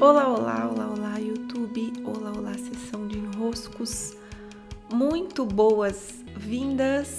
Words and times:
Olá, 0.00 0.28
olá, 0.28 0.68
olá, 0.68 0.88
olá, 0.88 1.18
YouTube. 1.18 1.92
Olá, 2.04 2.32
olá, 2.32 2.52
sessão 2.54 3.06
de 3.06 3.16
enroscos. 3.16 4.16
Muito 4.92 5.46
boas-vindas. 5.46 7.14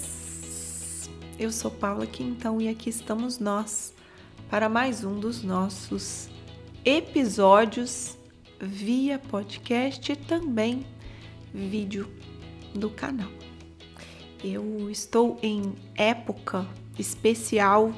Eu 1.38 1.50
sou 1.50 1.70
Paula 1.70 2.06
Quintão 2.06 2.60
e 2.60 2.68
aqui 2.68 2.90
estamos 2.90 3.38
nós 3.38 3.94
para 4.50 4.68
mais 4.68 5.04
um 5.04 5.18
dos 5.18 5.42
nossos 5.42 6.28
episódios 6.84 8.18
via 8.60 9.18
podcast 9.18 10.12
e 10.12 10.16
também 10.16 10.86
vídeo 11.54 12.06
do 12.74 12.90
canal. 12.90 13.30
Eu 14.44 14.90
estou 14.90 15.38
em 15.42 15.72
época 15.96 16.66
especial 16.98 17.90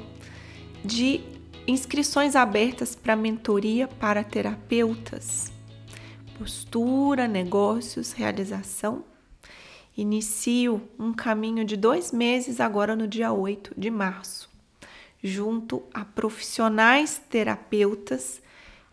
de 0.85 1.38
inscrições 1.69 2.35
abertas 2.35 2.95
para 2.95 3.15
mentoria 3.15 3.87
para 3.87 4.23
terapeutas, 4.23 5.51
postura, 6.37 7.27
negócios, 7.27 8.11
realização. 8.11 9.03
Inicio 9.95 10.81
um 10.97 11.13
caminho 11.13 11.65
de 11.65 11.75
dois 11.75 12.11
meses 12.11 12.59
agora 12.59 12.95
no 12.95 13.07
dia 13.07 13.31
8 13.31 13.73
de 13.77 13.91
março, 13.91 14.49
junto 15.21 15.83
a 15.93 16.05
profissionais 16.05 17.21
terapeutas 17.29 18.41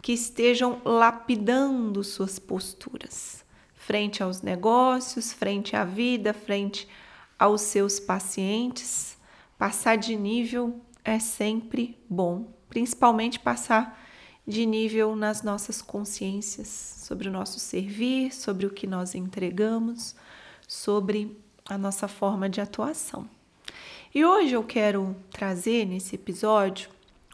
que 0.02 0.12
estejam 0.12 0.80
lapidando 0.84 2.02
suas 2.02 2.38
posturas 2.38 3.46
frente 3.86 4.20
aos 4.20 4.42
negócios, 4.42 5.32
frente 5.32 5.76
à 5.76 5.84
vida, 5.84 6.34
frente 6.34 6.88
aos 7.38 7.60
seus 7.60 8.00
pacientes. 8.00 9.16
Passar 9.56 9.96
de 9.96 10.16
nível 10.16 10.80
é 11.04 11.20
sempre 11.20 11.96
bom, 12.10 12.55
principalmente 12.68 13.38
passar 13.38 14.00
de 14.46 14.64
nível 14.64 15.16
nas 15.16 15.42
nossas 15.42 15.82
consciências 15.82 16.68
sobre 16.68 17.28
o 17.28 17.32
nosso 17.32 17.58
servir, 17.58 18.32
sobre 18.32 18.66
o 18.66 18.70
que 18.70 18.86
nós 18.86 19.14
entregamos, 19.14 20.14
sobre 20.68 21.36
a 21.68 21.76
nossa 21.76 22.06
forma 22.06 22.48
de 22.48 22.60
atuação. 22.60 23.28
E 24.14 24.24
hoje 24.24 24.54
eu 24.54 24.62
quero 24.62 25.16
trazer 25.30 25.84
nesse 25.84 26.14
episódio 26.14 26.88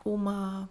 uma 0.04 0.68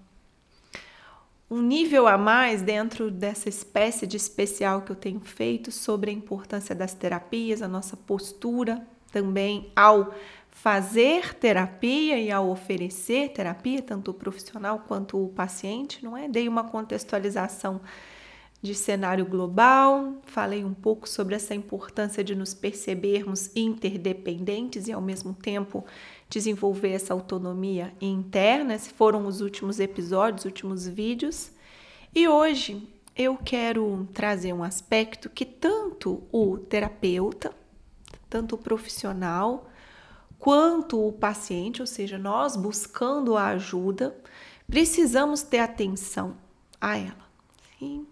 um 1.50 1.62
nível 1.62 2.08
a 2.08 2.18
mais 2.18 2.62
dentro 2.62 3.12
dessa 3.12 3.50
espécie 3.50 4.08
de 4.08 4.16
especial 4.16 4.84
que 4.84 4.92
eu 4.92 4.96
tenho 4.96 5.20
feito 5.20 5.70
sobre 5.70 6.09
a 6.09 6.14
importância 6.14 6.73
das 6.73 6.94
terapias, 6.94 7.62
a 7.62 7.68
nossa 7.68 7.98
postura 7.98 8.88
também 9.12 9.70
ao 9.75 10.14
fazer 10.52 11.34
terapia 11.36 12.20
e 12.20 12.30
ao 12.30 12.50
oferecer 12.50 13.30
terapia, 13.30 13.82
tanto 13.82 14.12
o 14.12 14.14
profissional 14.14 14.84
quanto 14.88 15.24
o 15.24 15.30
paciente, 15.30 16.04
não 16.04 16.16
é? 16.16 16.28
Dei 16.28 16.48
uma 16.48 16.66
contextualização 16.66 17.82
de 18.62 18.76
cenário 18.76 19.26
global, 19.26 20.18
falei 20.22 20.64
um 20.64 20.74
pouco 20.74 21.10
sobre 21.10 21.34
essa 21.34 21.56
importância 21.56 22.24
de 22.24 22.36
nos 22.36 22.54
percebermos 22.54 23.50
interdependentes 23.56 24.88
e 24.88 24.92
ao 24.92 25.02
mesmo 25.02 25.34
tempo 25.34 25.84
desenvolver 26.30 26.92
essa 26.92 27.12
autonomia 27.12 27.92
interna. 28.00 28.76
Esses 28.76 28.92
foram 28.92 29.26
os 29.26 29.42
últimos 29.42 29.80
episódios, 29.80 30.46
últimos 30.46 30.88
vídeos. 30.88 31.52
E 32.14 32.28
hoje 32.28 32.88
eu 33.16 33.36
quero 33.36 34.08
trazer 34.14 34.54
um 34.54 34.64
aspecto 34.64 35.28
que 35.28 35.46
tanto 35.46 36.22
o 36.32 36.58
terapeuta, 36.58 37.52
tanto 38.30 38.54
o 38.54 38.60
profissional, 38.60 39.71
quanto 40.42 41.08
o 41.08 41.14
paciente, 41.14 41.81
ou 41.81 41.88
seja, 41.88 42.17
nós 42.17 42.56
buscando 42.56 43.38
a 43.38 43.50
ajuda, 43.50 44.17
precisamos 44.67 45.44
ter 45.44 45.59
atenção 45.59 46.36
a 46.81 46.97
ela. 46.97 47.30
Sim, 47.78 48.08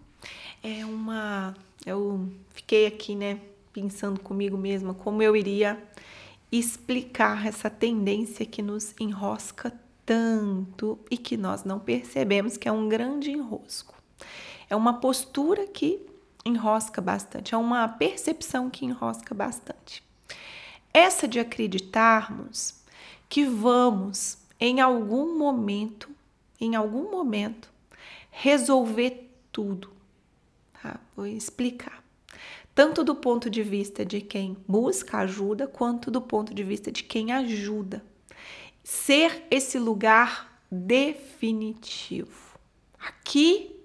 é 0.62 0.86
uma. 0.86 1.56
Eu 1.84 2.30
fiquei 2.50 2.86
aqui, 2.86 3.16
né, 3.16 3.40
pensando 3.72 4.20
comigo 4.20 4.56
mesma 4.56 4.94
como 4.94 5.20
eu 5.20 5.34
iria 5.34 5.82
explicar 6.52 7.46
essa 7.46 7.68
tendência 7.68 8.46
que 8.46 8.62
nos 8.62 8.94
enrosca 9.00 9.72
tanto 10.06 11.00
e 11.10 11.16
que 11.16 11.36
nós 11.36 11.64
não 11.64 11.80
percebemos 11.80 12.56
que 12.56 12.68
é 12.68 12.72
um 12.72 12.88
grande 12.88 13.32
enrosco. 13.32 13.94
É 14.68 14.76
uma 14.76 15.00
postura 15.00 15.66
que 15.66 16.06
enrosca 16.44 17.00
bastante, 17.00 17.56
é 17.56 17.58
uma 17.58 17.88
percepção 17.88 18.70
que 18.70 18.84
enrosca 18.84 19.34
bastante. 19.34 20.09
Essa 20.92 21.28
de 21.28 21.38
acreditarmos 21.38 22.74
que 23.28 23.44
vamos 23.44 24.38
em 24.58 24.80
algum 24.80 25.38
momento, 25.38 26.10
em 26.60 26.74
algum 26.74 27.10
momento, 27.10 27.70
resolver 28.30 29.30
tudo. 29.50 29.90
Tá? 30.82 31.00
Vou 31.16 31.26
explicar 31.26 32.00
tanto 32.74 33.04
do 33.04 33.14
ponto 33.14 33.50
de 33.50 33.62
vista 33.62 34.04
de 34.06 34.20
quem 34.20 34.56
busca 34.66 35.18
ajuda, 35.18 35.66
quanto 35.66 36.10
do 36.10 36.20
ponto 36.20 36.54
de 36.54 36.64
vista 36.64 36.90
de 36.90 37.02
quem 37.02 37.32
ajuda. 37.32 38.02
Ser 38.82 39.44
esse 39.50 39.78
lugar 39.78 40.60
definitivo. 40.70 42.58
Aqui 42.98 43.76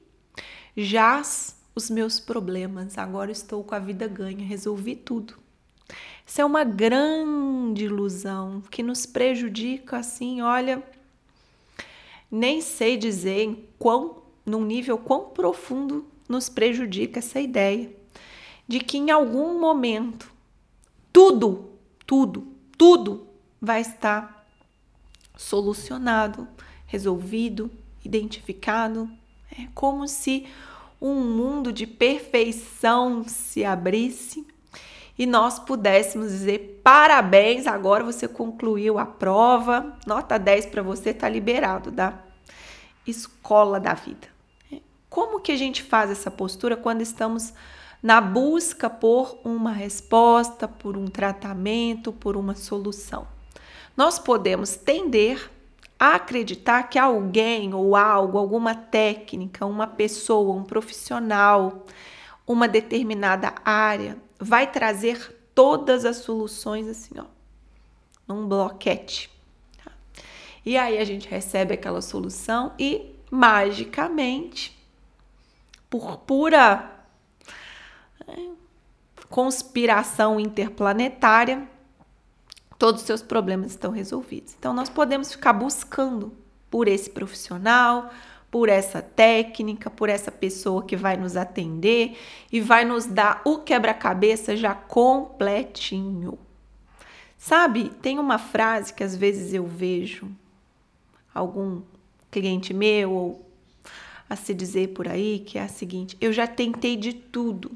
jaz 0.77 1.57
os 1.75 1.89
meus 1.89 2.19
problemas, 2.19 2.97
agora 2.97 3.31
estou 3.31 3.63
com 3.63 3.75
a 3.75 3.79
vida 3.79 4.07
ganha, 4.07 4.45
resolvi 4.45 4.95
tudo. 4.95 5.37
Isso 6.25 6.41
é 6.41 6.45
uma 6.45 6.63
grande 6.63 7.85
ilusão 7.85 8.61
que 8.71 8.81
nos 8.81 9.05
prejudica 9.05 9.97
assim, 9.97 10.41
olha, 10.41 10.83
nem 12.31 12.61
sei 12.61 12.97
dizer 12.97 13.43
em 13.43 13.65
quão, 13.77 14.23
num 14.45 14.65
nível 14.65 14.97
quão 14.97 15.29
profundo 15.29 16.05
nos 16.27 16.49
prejudica 16.49 17.19
essa 17.19 17.39
ideia 17.39 17.95
de 18.67 18.79
que 18.79 18.97
em 18.97 19.11
algum 19.11 19.59
momento 19.59 20.31
tudo, 21.13 21.69
tudo, 22.05 22.47
tudo 22.77 23.27
vai 23.61 23.81
estar 23.81 24.47
solucionado, 25.37 26.47
resolvido, 26.87 27.71
identificado. 28.03 29.09
É 29.51 29.67
como 29.73 30.07
se 30.07 30.45
um 30.99 31.15
mundo 31.15 31.71
de 31.71 31.85
perfeição 31.85 33.23
se 33.27 33.63
abrisse 33.63 34.45
e 35.17 35.25
nós 35.25 35.59
pudéssemos 35.59 36.31
dizer 36.31 36.81
parabéns, 36.83 37.67
agora 37.67 38.03
você 38.03 38.27
concluiu 38.27 38.99
a 38.99 39.05
prova, 39.05 39.97
nota 40.05 40.37
10 40.37 40.67
para 40.67 40.81
você, 40.81 41.13
tá 41.13 41.27
liberado 41.27 41.91
da 41.91 42.13
escola 43.07 43.79
da 43.79 43.93
vida. 43.93 44.27
Como 45.09 45.39
que 45.39 45.51
a 45.51 45.57
gente 45.57 45.81
faz 45.81 46.11
essa 46.11 46.29
postura 46.29 46.75
quando 46.75 47.01
estamos 47.01 47.53
na 48.05 48.21
busca 48.21 48.87
por 48.87 49.39
uma 49.43 49.71
resposta, 49.71 50.67
por 50.67 50.95
um 50.95 51.07
tratamento, 51.07 52.13
por 52.13 52.37
uma 52.37 52.53
solução. 52.53 53.27
Nós 53.97 54.19
podemos 54.19 54.75
tender 54.75 55.49
a 55.99 56.13
acreditar 56.13 56.83
que 56.83 56.99
alguém 56.99 57.73
ou 57.73 57.95
algo, 57.95 58.37
alguma 58.37 58.75
técnica, 58.75 59.65
uma 59.65 59.87
pessoa, 59.87 60.55
um 60.55 60.63
profissional, 60.63 61.83
uma 62.47 62.67
determinada 62.67 63.55
área 63.63 64.17
vai 64.39 64.71
trazer 64.71 65.49
todas 65.53 66.05
as 66.05 66.17
soluções 66.17 66.87
assim, 66.87 67.15
ó, 67.17 67.25
num 68.27 68.47
bloquete. 68.47 69.29
Tá? 69.83 69.91
E 70.65 70.77
aí 70.77 70.97
a 70.97 71.05
gente 71.05 71.27
recebe 71.27 71.73
aquela 71.73 72.01
solução 72.01 72.73
e 72.77 73.15
magicamente, 73.31 74.77
por 75.89 76.17
pura 76.17 76.91
conspiração 79.29 80.39
interplanetária, 80.39 81.67
todos 82.77 83.01
os 83.01 83.07
seus 83.07 83.21
problemas 83.21 83.71
estão 83.71 83.91
resolvidos. 83.91 84.55
Então, 84.57 84.73
nós 84.73 84.89
podemos 84.89 85.31
ficar 85.31 85.53
buscando 85.53 86.33
por 86.69 86.87
esse 86.87 87.09
profissional, 87.09 88.11
por 88.55 88.69
essa 88.69 89.01
técnica, 89.01 89.89
por 89.89 90.07
essa 90.07 90.31
pessoa 90.31 90.81
que 90.81 90.95
vai 90.95 91.17
nos 91.17 91.35
atender 91.35 92.17
e 92.49 92.61
vai 92.61 92.85
nos 92.85 93.05
dar 93.05 93.41
o 93.43 93.57
quebra-cabeça 93.57 94.55
já 94.55 94.73
completinho. 94.73 96.39
Sabe, 97.37 97.89
tem 98.01 98.17
uma 98.17 98.37
frase 98.37 98.93
que 98.93 99.03
às 99.03 99.13
vezes 99.13 99.53
eu 99.53 99.65
vejo 99.65 100.31
algum 101.33 101.81
cliente 102.31 102.73
meu 102.73 103.11
ou 103.11 103.45
a 104.29 104.37
se 104.37 104.53
dizer 104.53 104.93
por 104.93 105.05
aí, 105.05 105.39
que 105.39 105.57
é 105.57 105.63
a 105.63 105.67
seguinte: 105.67 106.15
eu 106.21 106.31
já 106.31 106.47
tentei 106.47 106.95
de 106.95 107.11
tudo 107.11 107.73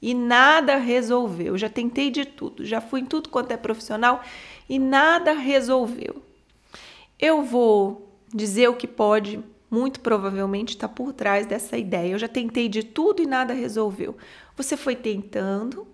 e 0.00 0.14
nada 0.14 0.76
resolveu. 0.76 1.58
Já 1.58 1.68
tentei 1.68 2.10
de 2.10 2.24
tudo, 2.24 2.64
já 2.64 2.80
fui 2.80 3.00
em 3.00 3.04
tudo 3.04 3.28
quanto 3.28 3.52
é 3.52 3.56
profissional 3.58 4.22
e 4.66 4.78
nada 4.78 5.34
resolveu. 5.34 6.22
Eu 7.18 7.42
vou 7.42 8.10
dizer 8.32 8.66
o 8.66 8.76
que 8.76 8.86
pode, 8.86 9.44
muito 9.70 10.00
provavelmente 10.00 10.70
está 10.70 10.88
por 10.88 11.12
trás 11.12 11.46
dessa 11.46 11.78
ideia. 11.78 12.12
Eu 12.12 12.18
já 12.18 12.28
tentei 12.28 12.68
de 12.68 12.82
tudo 12.82 13.22
e 13.22 13.26
nada 13.26 13.54
resolveu. 13.54 14.16
Você 14.56 14.76
foi 14.76 14.96
tentando, 14.96 15.86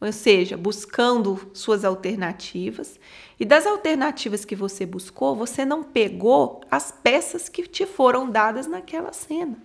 ou 0.00 0.12
seja, 0.12 0.56
buscando 0.56 1.50
suas 1.52 1.84
alternativas, 1.84 2.98
e 3.38 3.44
das 3.44 3.66
alternativas 3.66 4.44
que 4.44 4.54
você 4.54 4.86
buscou, 4.86 5.34
você 5.34 5.64
não 5.64 5.82
pegou 5.82 6.60
as 6.70 6.92
peças 6.92 7.48
que 7.48 7.66
te 7.66 7.84
foram 7.84 8.30
dadas 8.30 8.66
naquela 8.66 9.12
cena. 9.12 9.56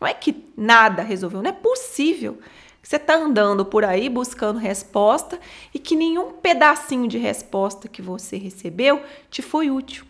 Não 0.00 0.08
é 0.08 0.14
que 0.14 0.44
nada 0.56 1.02
resolveu, 1.02 1.42
não 1.42 1.50
é 1.50 1.54
possível. 1.54 2.38
Você 2.82 2.96
está 2.96 3.16
andando 3.16 3.64
por 3.64 3.84
aí 3.84 4.08
buscando 4.08 4.58
resposta 4.58 5.40
e 5.74 5.78
que 5.78 5.96
nenhum 5.96 6.32
pedacinho 6.32 7.08
de 7.08 7.18
resposta 7.18 7.88
que 7.88 8.00
você 8.00 8.36
recebeu 8.36 9.02
te 9.28 9.42
foi 9.42 9.70
útil. 9.70 10.06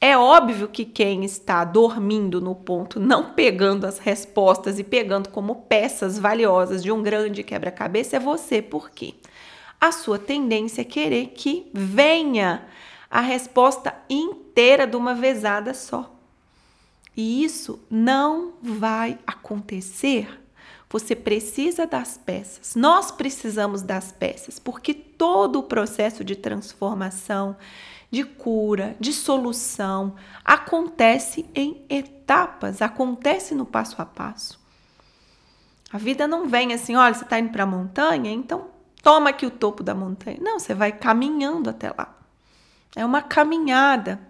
É 0.00 0.16
óbvio 0.16 0.68
que 0.68 0.84
quem 0.84 1.24
está 1.24 1.64
dormindo 1.64 2.40
no 2.40 2.54
ponto, 2.54 3.00
não 3.00 3.32
pegando 3.32 3.86
as 3.86 3.98
respostas 3.98 4.78
e 4.78 4.84
pegando 4.84 5.30
como 5.30 5.54
peças 5.62 6.18
valiosas 6.18 6.82
de 6.82 6.92
um 6.92 7.02
grande 7.02 7.42
quebra-cabeça, 7.42 8.16
é 8.16 8.20
você. 8.20 8.60
Por 8.60 8.90
quê? 8.90 9.14
A 9.80 9.92
sua 9.92 10.18
tendência 10.18 10.82
é 10.82 10.84
querer 10.84 11.28
que 11.28 11.70
venha 11.72 12.66
a 13.10 13.20
resposta 13.20 13.94
inteira 14.08 14.86
de 14.86 14.96
uma 14.96 15.14
vezada 15.14 15.72
só. 15.72 16.14
E 17.16 17.42
isso 17.42 17.80
não 17.90 18.52
vai 18.62 19.18
acontecer. 19.26 20.45
Você 20.88 21.16
precisa 21.16 21.86
das 21.86 22.16
peças. 22.16 22.74
Nós 22.74 23.10
precisamos 23.10 23.82
das 23.82 24.12
peças, 24.12 24.58
porque 24.58 24.94
todo 24.94 25.58
o 25.58 25.64
processo 25.64 26.22
de 26.24 26.36
transformação, 26.36 27.56
de 28.10 28.22
cura, 28.22 28.96
de 29.00 29.12
solução 29.12 30.14
acontece 30.44 31.44
em 31.54 31.84
etapas, 31.88 32.80
acontece 32.80 33.54
no 33.54 33.66
passo 33.66 34.00
a 34.00 34.06
passo. 34.06 34.60
A 35.92 35.98
vida 35.98 36.26
não 36.26 36.48
vem 36.48 36.72
assim, 36.72 36.94
olha, 36.94 37.14
você 37.14 37.24
está 37.24 37.38
indo 37.38 37.50
para 37.50 37.64
a 37.64 37.66
montanha, 37.66 38.30
então 38.30 38.68
toma 39.02 39.30
aqui 39.30 39.46
o 39.46 39.50
topo 39.50 39.82
da 39.82 39.94
montanha. 39.94 40.38
Não, 40.40 40.58
você 40.58 40.74
vai 40.74 40.92
caminhando 40.92 41.70
até 41.70 41.90
lá. 41.90 42.16
É 42.94 43.04
uma 43.04 43.22
caminhada. 43.22 44.20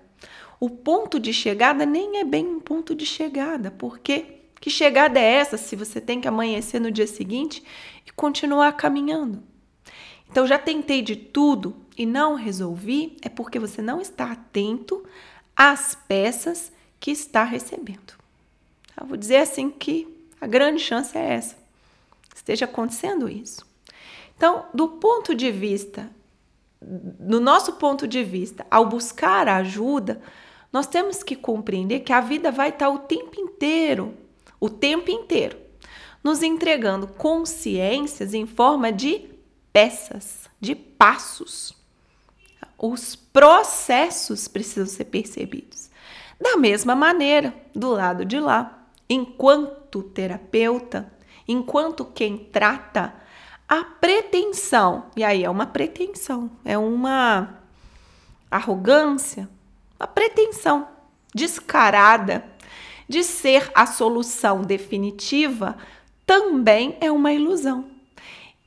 O 0.58 0.70
ponto 0.70 1.20
de 1.20 1.32
chegada 1.32 1.84
nem 1.84 2.18
é 2.18 2.24
bem 2.24 2.46
um 2.46 2.60
ponto 2.60 2.94
de 2.94 3.04
chegada, 3.04 3.70
porque 3.70 4.40
que 4.60 4.70
chegada 4.70 5.18
é 5.18 5.34
essa 5.34 5.56
se 5.56 5.76
você 5.76 6.00
tem 6.00 6.20
que 6.20 6.28
amanhecer 6.28 6.80
no 6.80 6.90
dia 6.90 7.06
seguinte 7.06 7.62
e 8.06 8.10
continuar 8.12 8.72
caminhando? 8.72 9.42
Então 10.30 10.46
já 10.46 10.58
tentei 10.58 11.02
de 11.02 11.16
tudo 11.16 11.76
e 11.96 12.04
não 12.04 12.34
resolvi, 12.34 13.16
é 13.22 13.28
porque 13.28 13.58
você 13.58 13.80
não 13.80 14.00
está 14.00 14.32
atento 14.32 15.04
às 15.54 15.94
peças 15.94 16.72
que 16.98 17.10
está 17.10 17.44
recebendo. 17.44 18.14
Eu 18.98 19.06
vou 19.06 19.16
dizer 19.16 19.36
assim 19.36 19.70
que 19.70 20.08
a 20.40 20.46
grande 20.46 20.82
chance 20.82 21.16
é 21.16 21.34
essa. 21.34 21.56
Esteja 22.34 22.64
acontecendo 22.64 23.28
isso. 23.28 23.64
Então, 24.36 24.66
do 24.74 24.88
ponto 24.88 25.34
de 25.34 25.50
vista, 25.50 26.10
no 27.18 27.40
nosso 27.40 27.74
ponto 27.74 28.06
de 28.06 28.22
vista, 28.22 28.66
ao 28.70 28.86
buscar 28.86 29.48
ajuda, 29.48 30.20
nós 30.72 30.86
temos 30.86 31.22
que 31.22 31.34
compreender 31.34 32.00
que 32.00 32.12
a 32.12 32.20
vida 32.20 32.50
vai 32.50 32.68
estar 32.68 32.90
o 32.90 32.98
tempo 32.98 33.40
inteiro, 33.40 34.14
o 34.60 34.68
tempo 34.68 35.10
inteiro, 35.10 35.56
nos 36.22 36.42
entregando 36.42 37.06
consciências 37.06 38.34
em 38.34 38.46
forma 38.46 38.92
de 38.92 39.28
peças, 39.72 40.48
de 40.60 40.74
passos. 40.74 41.74
Os 42.78 43.14
processos 43.14 44.48
precisam 44.48 44.86
ser 44.86 45.04
percebidos. 45.06 45.90
Da 46.40 46.56
mesma 46.56 46.94
maneira, 46.94 47.54
do 47.74 47.90
lado 47.90 48.24
de 48.24 48.38
lá, 48.38 48.86
enquanto 49.08 50.02
terapeuta, 50.02 51.10
enquanto 51.46 52.04
quem 52.04 52.36
trata, 52.36 53.14
a 53.68 53.82
pretensão, 53.84 55.06
e 55.16 55.24
aí 55.24 55.44
é 55.44 55.50
uma 55.50 55.66
pretensão, 55.66 56.50
é 56.64 56.76
uma 56.76 57.58
arrogância, 58.50 59.48
uma 59.98 60.06
pretensão 60.06 60.88
descarada 61.34 62.44
de 63.08 63.22
ser 63.22 63.70
a 63.74 63.86
solução 63.86 64.62
definitiva 64.62 65.76
também 66.26 66.96
é 67.00 67.10
uma 67.10 67.32
ilusão. 67.32 67.86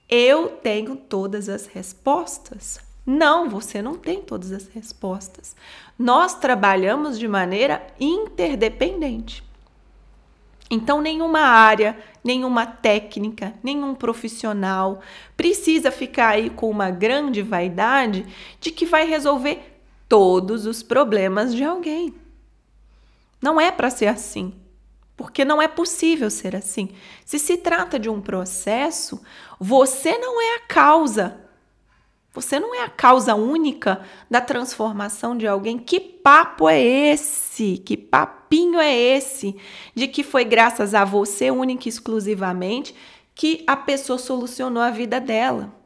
Eu 0.09 0.49
tenho 0.49 0.95
todas 0.95 1.49
as 1.49 1.67
respostas. 1.67 2.79
Não, 3.05 3.49
você 3.49 3.81
não 3.81 3.95
tem 3.95 4.21
todas 4.21 4.51
as 4.51 4.67
respostas. 4.67 5.55
Nós 5.97 6.35
trabalhamos 6.35 7.19
de 7.19 7.27
maneira 7.27 7.85
interdependente. 7.99 9.43
Então, 10.71 11.01
nenhuma 11.01 11.39
área, 11.39 11.97
nenhuma 12.23 12.65
técnica, 12.65 13.53
nenhum 13.63 13.95
profissional 13.95 15.01
precisa 15.35 15.91
ficar 15.91 16.29
aí 16.29 16.49
com 16.49 16.69
uma 16.69 16.91
grande 16.91 17.41
vaidade 17.41 18.25
de 18.61 18.69
que 18.69 18.85
vai 18.85 19.05
resolver 19.05 19.81
todos 20.07 20.65
os 20.67 20.83
problemas 20.83 21.53
de 21.55 21.63
alguém. 21.63 22.13
Não 23.41 23.59
é 23.59 23.71
para 23.71 23.89
ser 23.89 24.07
assim, 24.07 24.53
porque 25.15 25.45
não 25.45 25.61
é 25.61 25.67
possível 25.67 26.29
ser 26.29 26.55
assim. 26.55 26.89
Se 27.25 27.39
se 27.39 27.57
trata 27.57 27.97
de 27.97 28.09
um 28.09 28.21
processo, 28.21 29.21
você 29.59 30.17
não 30.17 30.41
é 30.41 30.55
a 30.55 30.59
causa. 30.61 31.39
Você 32.33 32.59
não 32.59 32.75
é 32.75 32.83
a 32.83 32.89
causa 32.89 33.33
única 33.33 34.01
da 34.29 34.39
transformação 34.39 35.35
de 35.35 35.47
alguém. 35.47 35.77
Que 35.77 35.99
papo 35.99 36.69
é 36.69 36.79
esse? 36.79 37.77
Que 37.79 37.97
papinho 37.97 38.79
é 38.79 38.95
esse 38.95 39.55
de 39.95 40.07
que 40.07 40.23
foi 40.23 40.45
graças 40.45 40.93
a 40.93 41.03
você, 41.03 41.49
única 41.49 41.87
e 41.87 41.89
exclusivamente, 41.89 42.95
que 43.33 43.63
a 43.65 43.75
pessoa 43.75 44.19
solucionou 44.19 44.83
a 44.83 44.91
vida 44.91 45.19
dela? 45.19 45.78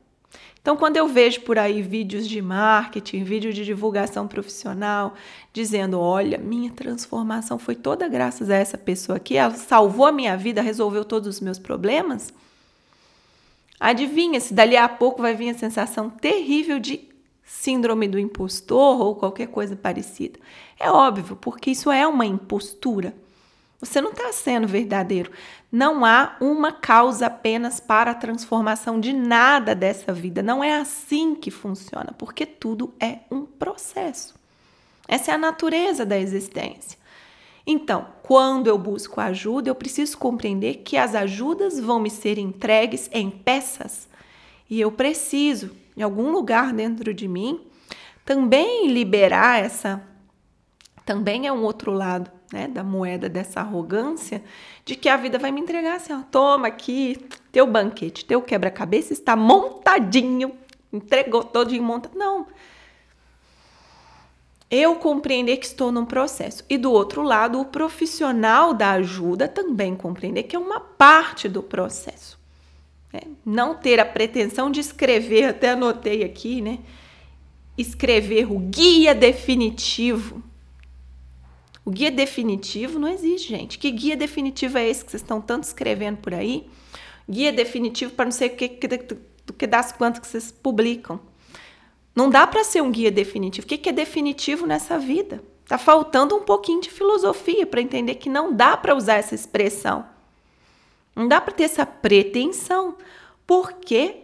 Então, 0.64 0.78
quando 0.78 0.96
eu 0.96 1.10
vejo 1.10 1.42
por 1.42 1.60
aí 1.60 1.82
vídeos 1.82 2.26
de 2.26 2.42
marketing, 2.42 3.26
vídeo 3.26 3.52
de 3.52 3.66
divulgação 3.66 4.30
profissional, 4.30 5.14
dizendo: 5.52 6.00
olha, 6.00 6.38
minha 6.38 6.72
transformação 6.72 7.60
foi 7.60 7.76
toda 7.76 8.08
graças 8.08 8.50
a 8.50 8.56
essa 8.56 8.78
pessoa 8.78 9.18
aqui, 9.18 9.36
ela 9.36 9.56
salvou 9.56 10.06
a 10.06 10.12
minha 10.14 10.38
vida, 10.38 10.62
resolveu 10.62 11.04
todos 11.04 11.28
os 11.28 11.42
meus 11.42 11.60
problemas. 11.60 12.34
Adivinha 13.78 14.40
se 14.40 14.54
dali 14.54 14.78
a 14.78 14.88
pouco 14.88 15.22
vai 15.22 15.36
vir 15.36 15.50
a 15.50 15.54
sensação 15.54 16.10
terrível 16.10 16.80
de 16.80 17.10
síndrome 17.44 18.08
do 18.08 18.18
impostor 18.18 19.02
ou 19.02 19.16
qualquer 19.16 19.48
coisa 19.48 19.76
parecida. 19.76 20.40
É 20.80 20.90
óbvio, 20.90 21.36
porque 21.36 21.72
isso 21.72 21.92
é 21.92 22.08
uma 22.08 22.26
impostura. 22.26 23.14
Você 23.86 24.00
não 24.00 24.12
está 24.12 24.32
sendo 24.32 24.68
verdadeiro. 24.68 25.32
Não 25.72 26.06
há 26.06 26.38
uma 26.40 26.72
causa 26.72 27.28
apenas 27.28 27.80
para 27.80 28.12
a 28.12 28.16
transformação 28.16 29.00
de 29.00 29.12
nada 29.12 29.76
dessa 29.76 30.14
vida. 30.14 30.42
Não 30.42 30.64
é 30.64 30.74
assim 30.74 31.36
que 31.36 31.52
funciona, 31.52 32.14
porque 32.18 32.46
tudo 32.46 32.94
é 33.00 33.20
um 33.30 33.46
processo. 33.46 34.36
Essa 35.08 35.32
é 35.32 35.34
a 35.34 35.38
natureza 35.38 36.06
da 36.06 36.18
existência. 36.18 36.98
Então, 37.66 38.08
quando 38.24 38.68
eu 38.68 38.78
busco 38.78 39.20
ajuda, 39.20 39.70
eu 39.70 39.76
preciso 39.76 40.18
compreender 40.18 40.76
que 40.86 40.98
as 40.98 41.16
ajudas 41.16 41.80
vão 41.80 42.00
me 42.00 42.10
ser 42.10 42.38
entregues 42.38 43.10
em 43.12 43.30
peças 43.30 44.08
e 44.70 44.80
eu 44.80 44.92
preciso, 44.92 45.76
em 45.96 46.02
algum 46.02 46.32
lugar 46.32 46.74
dentro 46.74 47.14
de 47.14 47.28
mim, 47.28 47.62
também 48.26 48.88
liberar 48.88 49.64
essa. 49.64 50.02
Também 51.06 51.48
é 51.48 51.52
um 51.52 51.64
outro 51.64 51.92
lado 51.92 52.32
né, 52.52 52.68
da 52.68 52.84
moeda 52.84 53.28
dessa 53.28 53.60
arrogância 53.60 54.42
de 54.86 54.96
que 54.96 55.10
a 55.10 55.18
vida 55.18 55.38
vai 55.38 55.52
me 55.52 55.60
entregar 55.60 55.96
assim, 55.96 56.14
ó, 56.14 56.22
toma 56.32 56.68
aqui, 56.68 57.18
teu 57.52 57.68
banquete, 57.68 58.24
teu 58.24 58.42
quebra-cabeça 58.42 59.12
está 59.12 59.36
montadinho, 59.36 60.54
entregou 60.92 61.44
todo 61.44 61.74
em 61.74 61.80
monta. 61.80 62.10
Não. 62.16 62.48
Eu 64.72 64.96
compreender 64.96 65.58
que 65.58 65.66
estou 65.66 65.92
num 65.92 66.06
processo. 66.06 66.64
E 66.70 66.78
do 66.78 66.92
outro 66.92 67.22
lado, 67.22 67.60
o 67.60 67.66
profissional 67.66 68.74
da 68.74 68.92
ajuda 68.92 69.48
também 69.48 69.96
compreender 69.96 70.44
que 70.44 70.56
é 70.56 70.60
uma 70.60 70.80
parte 70.80 71.50
do 71.50 71.62
processo. 71.62 72.40
Né? 73.12 73.22
Não 73.46 73.76
ter 73.76 74.00
a 74.00 74.06
pretensão 74.06 74.72
de 74.72 74.80
escrever, 74.80 75.46
até 75.46 75.72
anotei 75.72 76.24
aqui, 76.24 76.62
né? 76.62 76.80
Escrever 77.78 78.52
o 78.52 78.58
guia 78.58 79.14
definitivo 79.14 80.42
o 81.86 81.92
guia 81.92 82.10
definitivo 82.10 82.98
não 82.98 83.10
existe, 83.10 83.50
gente. 83.50 83.78
Que 83.78 83.92
guia 83.92 84.16
definitivo 84.16 84.78
é 84.78 84.88
esse 84.88 85.04
que 85.04 85.12
vocês 85.12 85.22
estão 85.22 85.42
tanto 85.42 85.64
escrevendo 85.64 86.18
por 86.18 86.34
aí? 86.34 86.68
Guia 87.30 87.52
definitivo 87.52 88.14
para 88.14 88.26
não 88.26 88.32
sei 88.32 88.50
o 88.50 88.56
que, 88.56 88.70
que, 88.70 88.88
do 88.88 89.54
que 89.54 89.68
das 89.68 89.92
quantas 89.92 90.22
que 90.22 90.28
vocês 90.28 90.52
publicam. 90.52 91.20
Não 92.16 92.30
dá 92.30 92.48
para 92.48 92.64
ser 92.64 92.82
um 92.82 92.92
guia 92.92 93.12
definitivo. 93.12 93.66
O 93.66 93.68
que, 93.68 93.78
que 93.78 93.90
é 93.90 93.92
definitivo 93.92 94.66
nessa 94.66 94.98
vida? 94.98 95.44
Tá 95.68 95.78
faltando 95.78 96.36
um 96.36 96.42
pouquinho 96.42 96.82
de 96.82 96.90
filosofia 96.90 97.66
para 97.66 97.82
entender 97.82 98.16
que 98.16 98.30
não 98.30 98.54
dá 98.54 98.78
para 98.78 98.96
usar 98.96 99.16
essa 99.16 99.36
expressão. 99.36 100.06
Não 101.16 101.28
dá 101.28 101.42
para 101.42 101.54
ter 101.54 101.64
essa 101.64 101.86
pretensão. 101.86 102.98
Por 103.46 103.74
quê? 103.74 104.18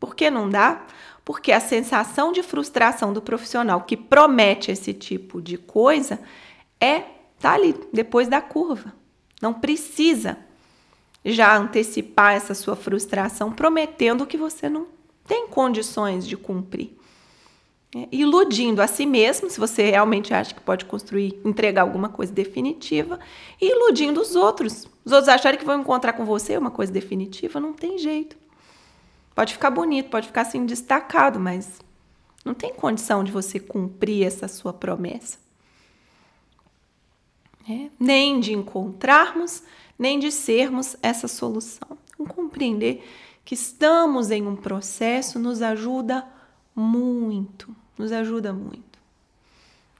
Por 0.00 0.14
que 0.14 0.30
não 0.30 0.48
dá? 0.48 0.86
Porque 1.24 1.52
a 1.52 1.60
sensação 1.60 2.32
de 2.32 2.42
frustração 2.42 3.12
do 3.12 3.20
profissional 3.20 3.82
que 3.82 3.96
promete 3.96 4.70
esse 4.70 4.94
tipo 4.94 5.42
de 5.42 5.58
coisa 5.58 6.18
é 6.80 7.02
tá 7.38 7.52
ali 7.52 7.74
depois 7.92 8.28
da 8.28 8.40
curva. 8.40 8.92
Não 9.40 9.54
precisa 9.54 10.38
já 11.24 11.56
antecipar 11.56 12.34
essa 12.34 12.54
sua 12.54 12.76
frustração 12.76 13.52
prometendo 13.52 14.26
que 14.26 14.36
você 14.36 14.68
não 14.68 14.86
tem 15.26 15.46
condições 15.48 16.26
de 16.26 16.36
cumprir. 16.36 16.96
É, 17.94 18.06
iludindo 18.12 18.82
a 18.82 18.86
si 18.86 19.06
mesmo, 19.06 19.48
se 19.48 19.58
você 19.58 19.90
realmente 19.90 20.34
acha 20.34 20.54
que 20.54 20.60
pode 20.60 20.84
construir, 20.84 21.40
entregar 21.44 21.82
alguma 21.82 22.08
coisa 22.08 22.32
definitiva, 22.32 23.18
e 23.60 23.70
iludindo 23.70 24.20
os 24.20 24.36
outros. 24.36 24.86
Os 25.04 25.12
outros 25.12 25.28
acharem 25.28 25.58
que 25.58 25.64
vão 25.64 25.80
encontrar 25.80 26.12
com 26.12 26.24
você 26.24 26.56
uma 26.56 26.70
coisa 26.70 26.92
definitiva, 26.92 27.58
não 27.58 27.72
tem 27.72 27.98
jeito. 27.98 28.36
Pode 29.34 29.54
ficar 29.54 29.70
bonito, 29.70 30.10
pode 30.10 30.26
ficar 30.26 30.42
assim 30.42 30.66
destacado, 30.66 31.40
mas 31.40 31.80
não 32.44 32.52
tem 32.52 32.74
condição 32.74 33.24
de 33.24 33.32
você 33.32 33.58
cumprir 33.58 34.26
essa 34.26 34.48
sua 34.48 34.72
promessa. 34.72 35.38
É, 37.68 37.90
nem 38.00 38.40
de 38.40 38.54
encontrarmos, 38.54 39.62
nem 39.98 40.18
de 40.18 40.32
sermos 40.32 40.96
essa 41.02 41.28
solução. 41.28 41.98
Então, 42.14 42.24
compreender 42.24 43.06
que 43.44 43.54
estamos 43.54 44.30
em 44.30 44.46
um 44.46 44.56
processo 44.56 45.38
nos 45.38 45.60
ajuda 45.60 46.26
muito, 46.74 47.74
nos 47.98 48.10
ajuda 48.10 48.52
muito, 48.52 48.98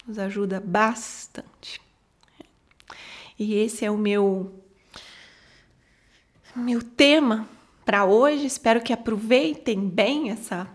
nos 0.06 0.18
ajuda 0.18 0.60
bastante. 0.60 1.80
E 3.38 3.54
esse 3.54 3.84
é 3.84 3.90
o 3.90 3.98
meu 3.98 4.52
meu 6.56 6.82
tema 6.82 7.48
para 7.84 8.04
hoje. 8.04 8.46
Espero 8.46 8.80
que 8.80 8.92
aproveitem 8.92 9.88
bem 9.88 10.30
essa 10.30 10.68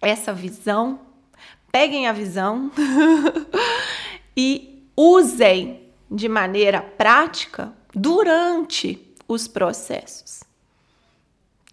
essa 0.00 0.32
visão, 0.32 1.00
peguem 1.72 2.06
a 2.06 2.12
visão 2.12 2.70
e 4.36 4.75
usem 4.96 5.90
de 6.10 6.28
maneira 6.28 6.80
prática 6.80 7.72
durante 7.94 9.14
os 9.28 9.46
processos. 9.46 10.42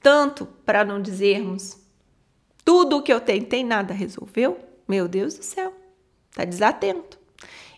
Tanto 0.02 0.46
para 0.66 0.84
não 0.84 1.02
dizermos 1.02 1.78
tudo 2.66 2.98
o 2.98 3.02
que 3.02 3.14
eu 3.14 3.22
tentei, 3.22 3.64
nada 3.64 3.94
resolveu. 3.94 4.60
Meu 4.88 5.08
Deus 5.08 5.36
do 5.36 5.44
céu, 5.44 5.74
tá 6.34 6.44
desatento. 6.44 7.18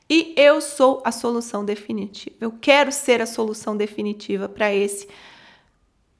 E 0.10 0.34
eu 0.38 0.62
sou 0.62 1.02
a 1.04 1.12
solução 1.12 1.66
definitiva. 1.66 2.36
Eu 2.40 2.52
quero 2.52 2.92
ser 2.92 3.22
a 3.22 3.26
solução 3.26 3.76
definitiva 3.76 4.48
para 4.48 4.74
esse 4.74 5.08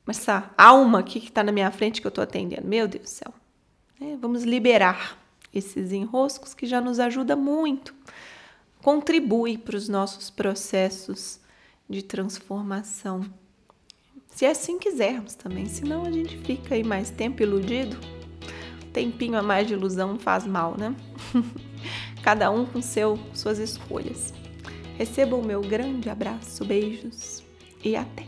essa 0.08 0.52
alma 0.56 1.00
aqui 1.00 1.20
que 1.20 1.30
está 1.30 1.44
na 1.44 1.52
minha 1.52 1.72
frente 1.72 2.00
que 2.00 2.06
eu 2.06 2.10
estou 2.10 2.24
atendendo. 2.24 2.68
Meu 2.68 2.88
Deus 2.88 3.04
do 3.04 3.10
céu. 3.10 3.34
É, 4.00 4.16
vamos 4.18 4.44
liberar 4.44 5.18
esses 5.54 5.92
enroscos 5.92 6.54
que 6.54 6.68
já 6.68 6.80
nos 6.80 7.00
ajuda 7.00 7.36
muito. 7.36 7.96
Contribui 8.86 9.58
para 9.58 9.76
os 9.76 9.90
nossos 9.90 10.30
processos 10.30 11.40
de 11.90 12.04
transformação. 12.04 13.26
Se 14.28 14.46
assim 14.46 14.78
quisermos 14.78 15.34
também, 15.34 15.66
senão 15.66 16.06
a 16.06 16.12
gente 16.12 16.38
fica 16.38 16.76
aí 16.76 16.84
mais 16.84 17.10
tempo 17.10 17.42
iludido 17.42 17.98
tempinho 18.94 19.40
a 19.40 19.42
mais 19.42 19.66
de 19.66 19.74
ilusão 19.74 20.20
faz 20.20 20.46
mal, 20.46 20.78
né? 20.78 20.96
Cada 22.22 22.52
um 22.52 22.64
com 22.64 22.80
seu, 22.80 23.18
suas 23.34 23.58
escolhas. 23.58 24.32
Receba 25.00 25.36
o 25.36 25.44
meu 25.44 25.62
grande 25.62 26.08
abraço, 26.08 26.64
beijos 26.64 27.44
e 27.84 27.96
até! 27.96 28.25